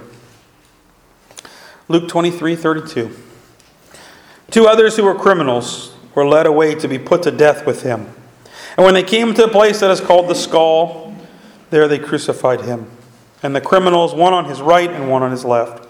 Luke 1.87 2.07
23 2.07 2.55
32. 2.55 3.15
Two 4.51 4.67
others 4.67 4.95
who 4.95 5.03
were 5.03 5.15
criminals 5.15 5.95
were 6.13 6.25
led 6.25 6.45
away 6.45 6.75
to 6.75 6.87
be 6.87 6.99
put 6.99 7.23
to 7.23 7.31
death 7.31 7.65
with 7.65 7.81
him. 7.81 8.07
And 8.77 8.85
when 8.85 8.93
they 8.93 9.03
came 9.03 9.33
to 9.33 9.41
the 9.41 9.47
place 9.47 9.79
that 9.79 9.89
is 9.89 9.99
called 9.99 10.29
the 10.29 10.35
skull, 10.35 11.15
there 11.71 11.87
they 11.87 11.97
crucified 11.97 12.61
him. 12.61 12.89
And 13.41 13.55
the 13.55 13.61
criminals, 13.61 14.13
one 14.13 14.33
on 14.33 14.45
his 14.45 14.61
right 14.61 14.89
and 14.89 15.09
one 15.09 15.23
on 15.23 15.31
his 15.31 15.43
left. 15.43 15.87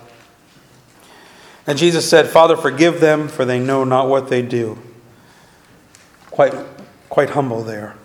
And 1.67 1.77
Jesus 1.77 2.09
said, 2.09 2.27
Father, 2.27 2.55
forgive 2.55 3.01
them, 3.01 3.27
for 3.27 3.43
they 3.43 3.59
know 3.59 3.83
not 3.83 4.07
what 4.07 4.29
they 4.29 4.41
do. 4.41 4.79
Quite, 6.29 6.53
quite 7.09 7.31
humble 7.31 7.61
there 7.61 7.95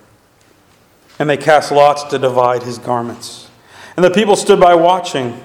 and 1.18 1.28
they 1.28 1.36
cast 1.36 1.72
lots 1.72 2.02
to 2.04 2.18
divide 2.18 2.62
his 2.62 2.78
garments. 2.78 3.48
And 3.96 4.04
the 4.04 4.10
people 4.10 4.36
stood 4.36 4.60
by 4.60 4.75
watching. 4.75 5.40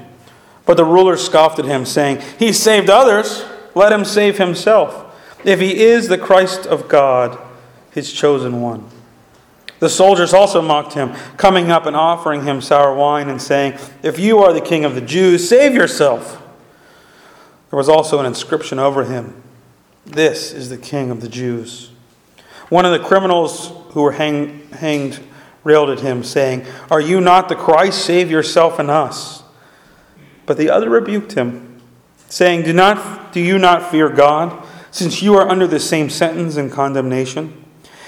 But 0.65 0.77
the 0.77 0.85
ruler 0.85 1.17
scoffed 1.17 1.59
at 1.59 1.65
him, 1.65 1.85
saying, 1.85 2.21
He 2.37 2.53
saved 2.53 2.89
others, 2.89 3.45
let 3.75 3.91
him 3.91 4.05
save 4.05 4.37
himself, 4.37 5.07
if 5.43 5.59
he 5.59 5.81
is 5.81 6.07
the 6.07 6.17
Christ 6.17 6.65
of 6.65 6.87
God, 6.87 7.39
his 7.91 8.11
chosen 8.11 8.61
one. 8.61 8.87
The 9.79 9.89
soldiers 9.89 10.33
also 10.33 10.61
mocked 10.61 10.93
him, 10.93 11.13
coming 11.37 11.71
up 11.71 11.87
and 11.87 11.95
offering 11.95 12.43
him 12.43 12.61
sour 12.61 12.93
wine, 12.93 13.29
and 13.29 13.41
saying, 13.41 13.79
If 14.03 14.19
you 14.19 14.37
are 14.39 14.53
the 14.53 14.61
king 14.61 14.85
of 14.85 14.93
the 14.93 15.01
Jews, 15.01 15.49
save 15.49 15.73
yourself. 15.73 16.39
There 17.71 17.77
was 17.77 17.89
also 17.89 18.19
an 18.19 18.25
inscription 18.25 18.77
over 18.77 19.05
him 19.05 19.41
This 20.05 20.51
is 20.51 20.69
the 20.69 20.77
king 20.77 21.09
of 21.09 21.21
the 21.21 21.29
Jews. 21.29 21.89
One 22.69 22.85
of 22.85 22.91
the 22.91 23.05
criminals 23.05 23.71
who 23.89 24.03
were 24.03 24.11
hang, 24.11 24.67
hanged 24.69 25.19
railed 25.63 25.89
at 25.89 26.01
him, 26.01 26.23
saying, 26.23 26.65
Are 26.91 27.01
you 27.01 27.19
not 27.19 27.49
the 27.49 27.55
Christ? 27.55 28.05
Save 28.05 28.29
yourself 28.29 28.77
and 28.77 28.91
us. 28.91 29.41
But 30.45 30.57
the 30.57 30.69
other 30.69 30.89
rebuked 30.89 31.33
him, 31.33 31.70
saying, 32.31 32.63
Do, 32.63 32.71
not, 32.71 33.33
do 33.33 33.41
you 33.41 33.59
not 33.59 33.91
fear 33.91 34.09
God, 34.09 34.65
since 34.89 35.21
you 35.21 35.35
are 35.35 35.47
under 35.47 35.67
the 35.67 35.79
same 35.79 36.09
sentence 36.09 36.55
and 36.55 36.71
condemnation? 36.71 37.63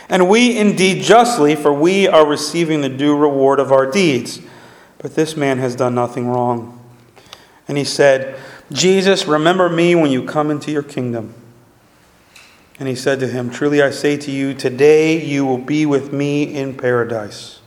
And 0.08 0.30
we 0.30 0.58
indeed 0.58 1.03
justly, 1.03 1.56
for 1.56 1.74
we 1.74 2.08
are 2.08 2.25
receiving 2.25 2.82
the 2.82 2.89
due 2.89 3.18
reward 3.18 3.60
of 3.60 3.72
our 3.72 3.89
deeds. 3.89 4.39
But 4.98 5.15
this 5.15 5.36
man 5.36 5.58
has 5.58 5.75
done 5.75 5.94
nothing 5.96 6.27
wrong. 6.27 6.80
And 7.68 7.77
he 7.77 7.84
said, 7.84 8.39
Jesus, 8.72 9.27
remember 9.27 9.70
me 9.70 9.94
when 9.94 10.10
you 10.10 10.24
come 10.24 10.50
into 10.50 10.72
your 10.72 10.84
kingdom. 10.84 11.34
And 12.80 12.88
he 12.88 12.96
said 12.96 13.20
to 13.20 13.27
him, 13.27 13.50
Truly 13.50 13.82
I 13.82 13.89
say 13.89 14.18
to 14.18 14.32
you, 14.32 14.53
today 14.53 15.24
you 15.24 15.46
will 15.46 15.58
be 15.58 15.86
with 15.86 16.13
me 16.13 16.44
in 16.44 16.75
paradise. 16.75 17.60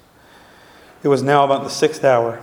It 1.02 1.08
was 1.08 1.22
now 1.22 1.44
about 1.44 1.62
the 1.62 1.70
sixth 1.70 2.04
hour, 2.04 2.42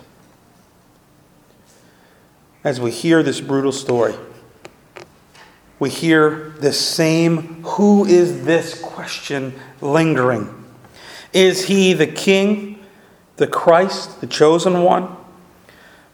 As 2.63 2.79
we 2.79 2.91
hear 2.91 3.23
this 3.23 3.41
brutal 3.41 3.71
story. 3.71 4.15
We 5.79 5.89
hear 5.89 6.53
this 6.59 6.79
same 6.79 7.63
who 7.63 8.05
is 8.05 8.45
this 8.45 8.79
question 8.79 9.59
lingering. 9.81 10.57
Is 11.33 11.65
he 11.65 11.93
the 11.93 12.07
king, 12.07 12.83
the 13.37 13.47
Christ, 13.47 14.21
the 14.21 14.27
chosen 14.27 14.83
one? 14.83 15.15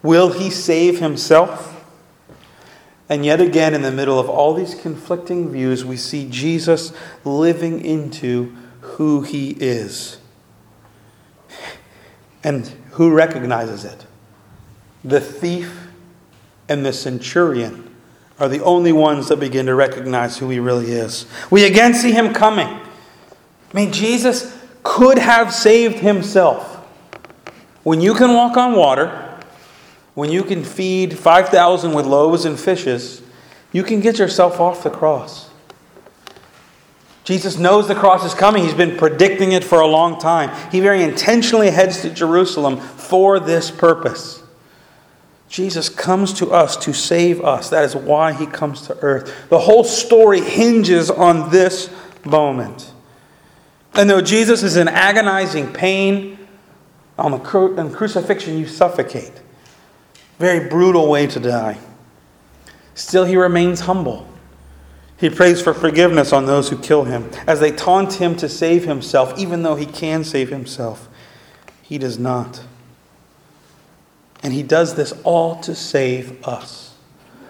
Will 0.02 0.30
he 0.32 0.48
save 0.48 1.00
himself? 1.00 1.74
And 3.10 3.24
yet 3.24 3.40
again, 3.40 3.74
in 3.74 3.82
the 3.82 3.90
middle 3.90 4.18
of 4.18 4.28
all 4.28 4.54
these 4.54 4.74
conflicting 4.74 5.50
views, 5.50 5.84
we 5.84 5.96
see 5.96 6.28
Jesus 6.30 6.92
living 7.24 7.84
into 7.84 8.54
who 8.80 9.22
he 9.22 9.50
is. 9.50 10.18
And 12.44 12.66
who 12.92 13.12
recognizes 13.12 13.84
it? 13.84 14.06
The 15.04 15.20
thief 15.20 15.77
and 16.68 16.84
the 16.84 16.92
centurion 16.92 17.94
are 18.38 18.48
the 18.48 18.62
only 18.62 18.92
ones 18.92 19.28
that 19.28 19.40
begin 19.40 19.66
to 19.66 19.74
recognize 19.74 20.38
who 20.38 20.48
he 20.50 20.60
really 20.60 20.92
is. 20.92 21.26
We 21.50 21.64
again 21.64 21.94
see 21.94 22.12
him 22.12 22.32
coming. 22.32 22.68
I 22.68 23.74
mean, 23.74 23.92
Jesus 23.92 24.56
could 24.82 25.18
have 25.18 25.52
saved 25.52 25.98
himself. 25.98 26.76
When 27.82 28.00
you 28.00 28.14
can 28.14 28.32
walk 28.32 28.56
on 28.56 28.74
water, 28.74 29.40
when 30.14 30.30
you 30.30 30.42
can 30.42 30.64
feed 30.64 31.18
5,000 31.18 31.92
with 31.94 32.06
loaves 32.06 32.44
and 32.44 32.58
fishes, 32.58 33.22
you 33.72 33.82
can 33.82 34.00
get 34.00 34.18
yourself 34.18 34.60
off 34.60 34.82
the 34.82 34.90
cross. 34.90 35.50
Jesus 37.24 37.58
knows 37.58 37.88
the 37.88 37.94
cross 37.94 38.24
is 38.24 38.32
coming. 38.32 38.64
He's 38.64 38.72
been 38.72 38.96
predicting 38.96 39.52
it 39.52 39.62
for 39.62 39.80
a 39.80 39.86
long 39.86 40.18
time. 40.18 40.50
He 40.72 40.80
very 40.80 41.02
intentionally 41.02 41.70
heads 41.70 42.00
to 42.00 42.10
Jerusalem 42.10 42.78
for 42.78 43.38
this 43.38 43.70
purpose. 43.70 44.42
Jesus 45.48 45.88
comes 45.88 46.34
to 46.34 46.52
us 46.52 46.76
to 46.76 46.92
save 46.92 47.42
us. 47.42 47.70
That 47.70 47.84
is 47.84 47.96
why 47.96 48.32
he 48.32 48.46
comes 48.46 48.82
to 48.82 48.96
earth. 49.00 49.48
The 49.48 49.58
whole 49.58 49.84
story 49.84 50.40
hinges 50.40 51.10
on 51.10 51.50
this 51.50 51.90
moment. 52.24 52.92
And 53.94 54.08
though 54.08 54.20
Jesus 54.20 54.62
is 54.62 54.76
in 54.76 54.88
agonizing 54.88 55.72
pain 55.72 56.38
on 57.18 57.32
the 57.32 57.38
cru- 57.38 57.90
crucifixion, 57.90 58.58
you 58.58 58.66
suffocate. 58.66 59.32
Very 60.38 60.68
brutal 60.68 61.08
way 61.08 61.26
to 61.26 61.40
die. 61.40 61.78
Still, 62.94 63.24
he 63.24 63.36
remains 63.36 63.80
humble. 63.80 64.28
He 65.18 65.30
prays 65.30 65.60
for 65.60 65.74
forgiveness 65.74 66.32
on 66.32 66.46
those 66.46 66.68
who 66.68 66.78
kill 66.78 67.04
him. 67.04 67.28
As 67.46 67.58
they 67.58 67.72
taunt 67.72 68.14
him 68.14 68.36
to 68.36 68.48
save 68.48 68.84
himself, 68.84 69.36
even 69.38 69.62
though 69.62 69.74
he 69.74 69.86
can 69.86 70.22
save 70.22 70.48
himself, 70.48 71.08
he 71.82 71.98
does 71.98 72.18
not. 72.18 72.62
And 74.42 74.52
he 74.52 74.62
does 74.62 74.94
this 74.94 75.12
all 75.24 75.60
to 75.62 75.74
save 75.74 76.46
us. 76.46 76.94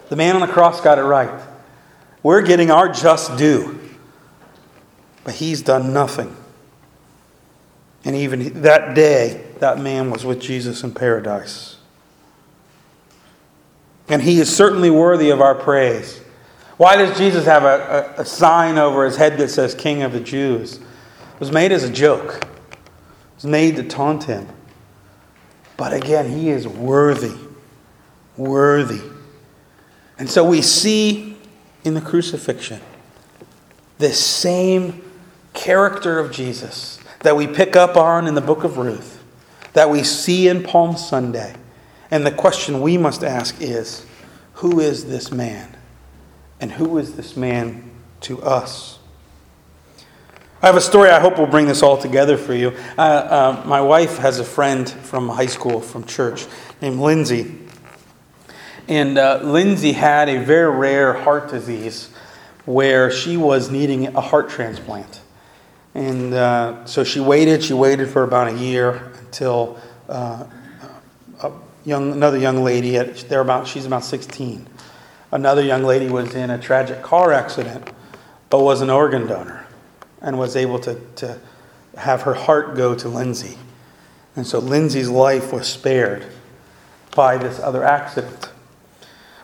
The 0.09 0.17
man 0.17 0.35
on 0.35 0.41
the 0.41 0.53
cross 0.53 0.81
got 0.81 0.99
it 0.99 1.03
right. 1.03 1.43
We're 2.23 2.43
getting 2.43 2.71
our 2.71 2.89
just 2.89 3.37
due, 3.37 3.79
but 5.25 5.35
he's 5.35 5.63
done 5.63 5.93
nothing. 5.93 6.35
And 8.05 8.17
even 8.17 8.63
that 8.63 8.95
day, 8.95 9.45
that 9.59 9.79
man 9.79 10.11
was 10.11 10.25
with 10.25 10.41
Jesus 10.41 10.83
in 10.83 10.95
paradise. 10.95 11.77
And 14.09 14.23
he 14.23 14.41
is 14.41 14.55
certainly 14.55 14.91
worthy 14.91 15.31
of 15.31 15.41
our 15.41 15.55
praise. 15.55 16.21
Why 16.79 16.97
does 16.97 17.19
Jesus 17.19 17.45
have 17.45 17.65
a, 17.65 18.15
a, 18.17 18.23
a, 18.23 18.25
sign 18.25 18.79
over 18.79 19.05
his 19.05 19.17
head 19.17 19.37
that 19.39 19.49
says 19.51 19.75
King 19.75 20.03
of 20.03 20.13
the 20.13 20.21
Jews? 20.21 20.77
It 20.77 21.41
was 21.41 21.53
made 21.53 21.73
as 21.73 21.85
a 21.85 21.93
joke, 21.93 22.43
it 22.43 23.35
was 23.35 23.45
made 23.45 23.77
to 23.77 23.83
taunt 23.83 24.25
him. 24.25 24.49
But 25.79 25.95
again, 25.95 26.29
he 26.29 26.51
is 26.51 26.69
worthy. 26.69 27.35
Worthy. 28.37 29.01
And 30.19 30.29
so 30.29 30.45
we 30.45 30.61
see 30.61 31.39
in 31.85 31.95
the 31.95 32.03
crucifixion 32.03 32.81
this 33.97 34.23
same 34.23 35.03
character 35.55 36.19
of 36.19 36.31
Jesus 36.31 37.01
that 37.21 37.35
we 37.35 37.47
pick 37.47 37.75
up 37.75 37.97
on 37.97 38.27
in 38.27 38.35
the 38.35 38.43
book 38.43 38.65
of 38.65 38.77
Ruth, 38.77 39.25
that 39.73 39.89
we 39.89 40.03
see 40.03 40.49
in 40.49 40.63
Palm 40.63 40.99
Sunday 40.99 41.55
and 42.11 42.25
the 42.25 42.33
question 42.33 42.81
we 42.81 42.97
must 42.97 43.23
ask 43.23 43.61
is 43.61 44.05
who 44.55 44.81
is 44.81 45.07
this 45.07 45.31
man? 45.31 45.77
And 46.61 46.73
who 46.73 46.99
is 46.99 47.15
this 47.15 47.37
man 47.37 47.91
to 48.23 48.43
us? 48.43 48.98
I 50.61 50.67
have 50.67 50.75
a 50.75 50.81
story 50.81 51.09
I 51.11 51.21
hope 51.21 51.39
will 51.39 51.47
bring 51.47 51.67
this 51.67 51.85
all 51.85 51.97
together 51.97 52.37
for 52.37 52.53
you. 52.53 52.77
Uh, 52.99 53.01
uh, 53.01 53.63
my 53.65 53.81
wife 53.81 54.19
has 54.19 54.41
a 54.41 54.45
friend 54.45 54.91
from 54.91 55.29
high 55.29 55.47
school, 55.47 55.81
from 55.81 56.03
church, 56.03 56.47
named 56.83 56.99
Lindsay. 56.99 57.57
And 58.89 59.19
uh, 59.19 59.39
Lindsay 59.45 59.93
had 59.93 60.29
a 60.29 60.43
very 60.43 60.69
rare 60.77 61.13
heart 61.13 61.49
disease 61.49 62.11
where 62.65 63.09
she 63.09 63.37
was 63.37 63.71
needing 63.71 64.09
a 64.17 64.21
heart 64.21 64.51
transplant. 64.51 65.21
And 65.95 66.35
uh, 66.35 66.85
so 66.87 67.05
she 67.05 67.21
waited, 67.21 67.63
she 67.63 67.75
waited 67.75 68.09
for 68.09 68.25
about 68.25 68.49
a 68.49 68.57
year 68.57 69.13
until 69.21 69.79
uh, 70.09 70.45
young, 71.85 72.11
another 72.11 72.39
young 72.39 72.65
lady, 72.65 72.97
at, 72.97 73.17
they're 73.29 73.43
about, 73.43 73.69
she's 73.69 73.87
about 73.87 74.03
16. 74.03 74.67
Another 75.31 75.63
young 75.63 75.85
lady 75.85 76.09
was 76.09 76.35
in 76.35 76.51
a 76.51 76.59
tragic 76.59 77.01
car 77.01 77.33
accident, 77.33 77.93
but 78.51 78.61
was 78.61 78.81
an 78.81 78.91
organ 78.91 79.29
donor 79.29 79.68
and 80.21 80.39
was 80.39 80.57
able 80.57 80.79
to, 80.81 81.01
to 81.17 81.39
have 81.97 82.23
her 82.23 82.35
heart 82.35 82.77
go 82.77 82.95
to 82.95 83.09
Lindsay. 83.09 83.59
And 84.37 84.47
so 84.47 84.59
Lindsay's 84.59 85.09
life 85.09 85.53
was 85.53 85.67
spared 85.67 86.27
by 87.15 87.39
this 87.39 87.59
other 87.59 87.85
accident. 87.85 88.51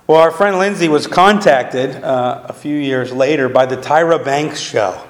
Well, 0.07 0.21
our 0.21 0.31
friend 0.31 0.59
Lindsay 0.59 0.89
was 0.89 1.07
contacted 1.07 1.97
uh, 1.97 2.47
a 2.49 2.53
few 2.53 2.77
years 2.77 3.13
later 3.13 3.49
by 3.49 3.67
the 3.67 3.77
Tyra 3.77 4.23
Banks 4.23 4.61
show. 4.61 5.03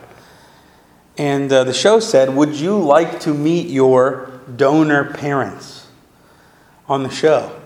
And 1.19 1.53
uh, 1.53 1.65
the 1.65 1.75
show 1.75 2.01
said, 2.01 2.35
Would 2.35 2.55
you 2.55 2.79
like 2.79 3.21
to 3.21 3.35
meet 3.35 3.69
your 3.69 4.41
donor 4.57 5.13
parents? 5.13 5.85
on 6.89 7.03
the 7.03 7.11
show. 7.11 7.61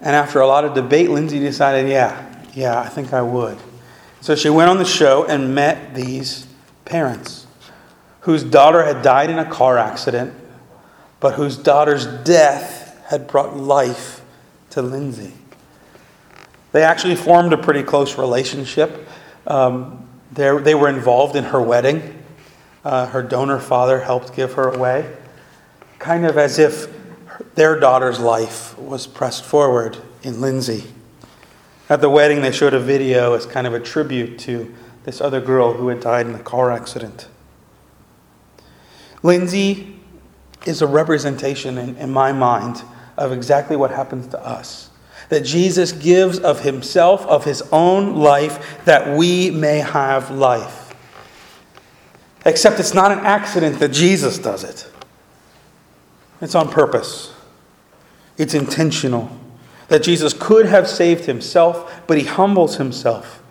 And 0.00 0.16
after 0.16 0.40
a 0.40 0.46
lot 0.46 0.64
of 0.64 0.74
debate, 0.74 1.10
Lindsay 1.10 1.38
decided, 1.38 1.88
yeah, 1.88 2.34
yeah, 2.54 2.80
I 2.80 2.88
think 2.88 3.12
I 3.12 3.22
would. 3.22 3.58
So 4.20 4.34
she 4.34 4.50
went 4.50 4.70
on 4.70 4.78
the 4.78 4.84
show 4.84 5.24
and 5.24 5.54
met 5.54 5.94
these 5.94 6.46
parents 6.84 7.46
whose 8.20 8.44
daughter 8.44 8.84
had 8.84 9.02
died 9.02 9.30
in 9.30 9.38
a 9.38 9.50
car 9.50 9.78
accident, 9.78 10.32
but 11.20 11.34
whose 11.34 11.56
daughter's 11.56 12.06
death 12.06 13.04
had 13.08 13.26
brought 13.26 13.56
life 13.56 14.22
to 14.70 14.80
Lindsay. 14.80 15.32
They 16.72 16.82
actually 16.82 17.16
formed 17.16 17.52
a 17.52 17.58
pretty 17.58 17.82
close 17.82 18.16
relationship. 18.16 19.08
Um, 19.46 20.08
they 20.32 20.74
were 20.74 20.88
involved 20.88 21.36
in 21.36 21.44
her 21.44 21.60
wedding. 21.60 22.22
Uh, 22.84 23.06
her 23.06 23.22
donor 23.22 23.58
father 23.58 24.00
helped 24.00 24.34
give 24.34 24.54
her 24.54 24.70
away, 24.70 25.14
kind 25.98 26.24
of 26.24 26.38
as 26.38 26.58
if 26.58 26.92
their 27.54 27.78
daughter's 27.78 28.18
life 28.18 28.76
was 28.78 29.06
pressed 29.06 29.44
forward 29.44 29.98
in 30.22 30.40
Lindsay. 30.40 30.84
At 31.88 32.00
the 32.00 32.08
wedding, 32.08 32.40
they 32.40 32.52
showed 32.52 32.74
a 32.74 32.80
video 32.80 33.34
as 33.34 33.46
kind 33.46 33.66
of 33.66 33.74
a 33.74 33.80
tribute 33.80 34.38
to 34.40 34.74
this 35.04 35.20
other 35.20 35.40
girl 35.40 35.72
who 35.74 35.88
had 35.88 36.00
died 36.00 36.26
in 36.26 36.34
a 36.34 36.42
car 36.42 36.70
accident. 36.70 37.28
Lindsay 39.22 39.96
is 40.66 40.82
a 40.82 40.86
representation, 40.86 41.78
in, 41.78 41.96
in 41.96 42.10
my 42.10 42.32
mind, 42.32 42.82
of 43.16 43.32
exactly 43.32 43.76
what 43.76 43.90
happens 43.90 44.28
to 44.28 44.40
us. 44.44 44.90
That 45.28 45.44
Jesus 45.44 45.92
gives 45.92 46.38
of 46.38 46.60
himself, 46.60 47.26
of 47.26 47.44
his 47.44 47.62
own 47.72 48.16
life, 48.16 48.84
that 48.84 49.16
we 49.16 49.50
may 49.50 49.78
have 49.78 50.30
life. 50.30 50.94
Except 52.44 52.80
it's 52.80 52.94
not 52.94 53.12
an 53.12 53.20
accident 53.20 53.78
that 53.78 53.92
Jesus 53.92 54.38
does 54.38 54.64
it, 54.64 54.90
it's 56.40 56.54
on 56.54 56.68
purpose. 56.68 57.32
It's 58.38 58.54
intentional. 58.54 59.30
That 59.88 60.02
Jesus 60.02 60.32
could 60.32 60.66
have 60.66 60.88
saved 60.88 61.26
himself, 61.26 62.02
but 62.06 62.16
he 62.16 62.24
humbles 62.24 62.76
himself, 62.76 63.41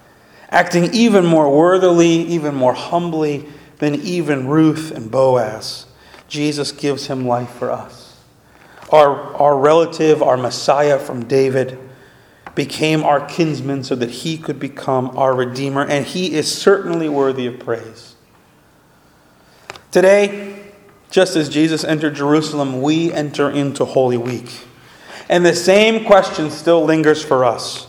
acting 0.52 0.94
even 0.94 1.26
more 1.26 1.56
worthily, 1.56 2.10
even 2.10 2.54
more 2.54 2.74
humbly 2.74 3.48
than 3.78 3.96
even 3.96 4.48
Ruth 4.48 4.92
and 4.92 5.10
Boaz. 5.10 5.86
Jesus 6.28 6.72
gives 6.72 7.08
him 7.08 7.26
life 7.26 7.50
for 7.50 7.72
us. 7.72 8.20
Our, 8.92 9.36
our 9.36 9.58
relative, 9.58 10.22
our 10.22 10.38
Messiah 10.38 11.00
from 11.00 11.26
David, 11.26 11.80
became 12.54 13.04
our 13.04 13.26
kinsman 13.26 13.84
so 13.84 13.96
that 13.96 14.10
he 14.10 14.38
could 14.38 14.60
become 14.60 15.18
our 15.18 15.34
Redeemer, 15.34 15.86
and 15.86 16.06
he 16.06 16.34
is 16.34 16.52
certainly 16.54 17.08
worthy 17.08 17.48
of 17.48 17.60
praise. 17.60 18.16
Today, 19.92 20.62
just 21.10 21.36
as 21.36 21.50
Jesus 21.50 21.84
entered 21.84 22.16
Jerusalem, 22.16 22.82
we 22.82 23.12
enter 23.12 23.50
into 23.50 23.86
Holy 23.86 24.18
Week. 24.18 24.66
And 25.30 25.46
the 25.46 25.56
same 25.56 26.06
question 26.06 26.50
still 26.50 26.84
lingers 26.84 27.24
for 27.24 27.46
us 27.46 27.88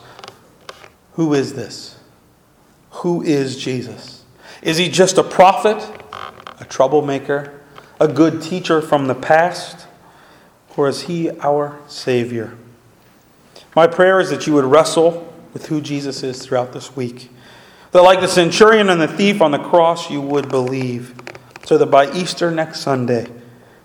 Who 1.12 1.34
is 1.34 1.54
this? 1.54 1.91
Who 2.96 3.22
is 3.22 3.56
Jesus? 3.56 4.24
Is 4.60 4.76
he 4.76 4.88
just 4.88 5.18
a 5.18 5.24
prophet, 5.24 5.82
a 6.60 6.64
troublemaker, 6.64 7.60
a 7.98 8.06
good 8.06 8.40
teacher 8.42 8.80
from 8.80 9.06
the 9.06 9.14
past? 9.14 9.86
Or 10.76 10.88
is 10.88 11.02
he 11.02 11.30
our 11.40 11.78
Savior? 11.88 12.56
My 13.74 13.86
prayer 13.86 14.20
is 14.20 14.30
that 14.30 14.46
you 14.46 14.54
would 14.54 14.64
wrestle 14.64 15.32
with 15.52 15.66
who 15.66 15.80
Jesus 15.80 16.22
is 16.22 16.44
throughout 16.44 16.72
this 16.72 16.94
week. 16.94 17.30
That, 17.90 18.02
like 18.02 18.20
the 18.20 18.28
centurion 18.28 18.88
and 18.88 19.00
the 19.00 19.08
thief 19.08 19.42
on 19.42 19.50
the 19.50 19.58
cross, 19.58 20.10
you 20.10 20.20
would 20.20 20.48
believe. 20.48 21.14
So 21.64 21.78
that 21.78 21.86
by 21.86 22.10
Easter 22.12 22.50
next 22.50 22.80
Sunday, 22.80 23.28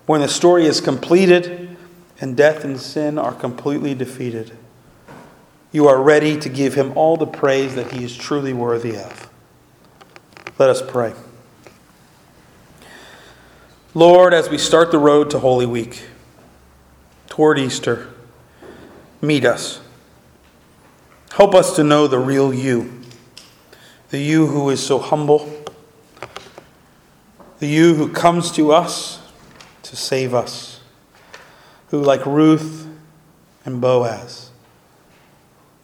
when 0.06 0.20
the 0.20 0.28
story 0.28 0.66
is 0.66 0.80
completed 0.80 1.76
and 2.20 2.36
death 2.36 2.64
and 2.64 2.80
sin 2.80 3.18
are 3.18 3.34
completely 3.34 3.94
defeated, 3.94 4.56
you 5.72 5.86
are 5.86 6.00
ready 6.00 6.38
to 6.38 6.48
give 6.48 6.74
him 6.74 6.96
all 6.96 7.16
the 7.16 7.26
praise 7.26 7.74
that 7.74 7.92
he 7.92 8.04
is 8.04 8.16
truly 8.16 8.52
worthy 8.52 8.96
of. 8.96 9.30
Let 10.58 10.70
us 10.70 10.82
pray. 10.82 11.12
Lord, 13.94 14.32
as 14.32 14.48
we 14.48 14.58
start 14.58 14.90
the 14.90 14.98
road 14.98 15.30
to 15.30 15.38
Holy 15.38 15.66
Week, 15.66 16.04
toward 17.28 17.58
Easter, 17.58 18.08
meet 19.20 19.44
us. 19.44 19.80
Help 21.32 21.54
us 21.54 21.76
to 21.76 21.84
know 21.84 22.06
the 22.06 22.18
real 22.18 22.52
you, 22.52 23.00
the 24.10 24.18
you 24.18 24.46
who 24.46 24.70
is 24.70 24.84
so 24.84 24.98
humble, 24.98 25.64
the 27.58 27.66
you 27.66 27.94
who 27.94 28.08
comes 28.12 28.50
to 28.52 28.72
us 28.72 29.20
to 29.82 29.96
save 29.96 30.34
us, 30.34 30.80
who, 31.88 32.00
like 32.00 32.24
Ruth 32.26 32.88
and 33.64 33.80
Boaz, 33.80 34.47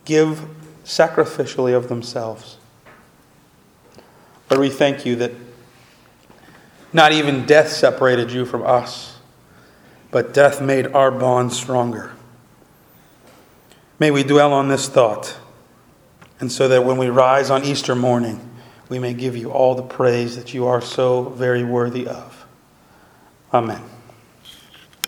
give 0.04 0.46
sacrificially 0.84 1.74
of 1.74 1.88
themselves. 1.88 2.58
Lord, 4.50 4.60
we 4.60 4.70
thank 4.70 5.06
you 5.06 5.16
that 5.16 5.32
not 6.92 7.12
even 7.12 7.46
death 7.46 7.70
separated 7.70 8.30
you 8.30 8.44
from 8.44 8.62
us, 8.62 9.18
but 10.10 10.32
death 10.32 10.60
made 10.60 10.86
our 10.88 11.10
bond 11.10 11.52
stronger. 11.52 12.12
May 13.98 14.10
we 14.10 14.22
dwell 14.22 14.52
on 14.52 14.68
this 14.68 14.88
thought, 14.88 15.36
and 16.40 16.52
so 16.52 16.68
that 16.68 16.84
when 16.84 16.98
we 16.98 17.08
rise 17.08 17.50
on 17.50 17.64
Easter 17.64 17.94
morning, 17.94 18.50
we 18.88 18.98
may 18.98 19.14
give 19.14 19.36
you 19.36 19.50
all 19.50 19.74
the 19.74 19.82
praise 19.82 20.36
that 20.36 20.52
you 20.52 20.66
are 20.66 20.80
so 20.80 21.24
very 21.30 21.64
worthy 21.64 22.06
of. 22.06 22.46
Amen. 23.52 23.82